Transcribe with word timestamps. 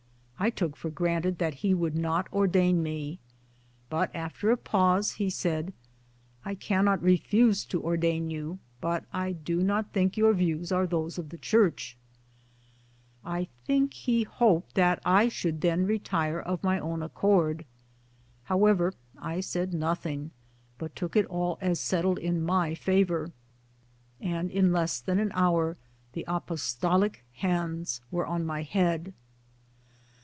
I 0.43 0.49
took 0.49 0.75
for 0.75 0.89
granted 0.89 1.37
that 1.37 1.53
he 1.53 1.75
would 1.75 1.95
not 1.95 2.27
ordain 2.33 2.81
me; 2.81 3.19
but 3.91 4.09
after 4.15 4.49
a 4.49 4.57
pause 4.57 5.11
he 5.11 5.29
said" 5.29 5.71
I 6.43 6.55
cannot 6.55 7.03
refuse 7.03 7.63
to 7.65 7.83
ordain 7.85 8.31
you; 8.31 8.57
but 8.81 9.03
I 9.13 9.33
do 9.33 9.61
not 9.61 9.91
think 9.93 10.17
your 10.17 10.33
views 10.33 10.71
are 10.71 10.87
those 10.87 11.19
of 11.19 11.29
the 11.29 11.37
Church." 11.37 11.95
I 13.23 13.49
think 13.65 13.91
Jie 13.93 14.23
hoped 14.25 14.73
that 14.73 15.03
/ 15.29 15.29
should 15.31 15.61
then 15.61 15.85
retire 15.85 16.39
of 16.39 16.63
my 16.63 16.79
own 16.79 17.03
accord. 17.03 17.63
However 18.45 18.95
I 19.19 19.41
said 19.41 19.75
nothing 19.75 20.31
but 20.79 20.95
took 20.95 21.15
it 21.15 21.27
all 21.27 21.59
as 21.61 21.79
settled 21.79 22.17
in 22.17 22.41
my 22.41 22.73
favour, 22.73 23.31
and 24.19 24.49
in 24.49 24.71
less 24.73 25.01
than 25.01 25.19
an 25.19 25.33
hour 25.35 25.77
the 26.13 26.25
apostolic 26.27 27.23
hands 27.33 28.01
were 28.09 28.25
on 28.25 28.43
my 28.43 28.63
head. 28.63 29.13